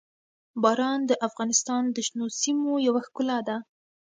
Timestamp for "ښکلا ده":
3.07-3.57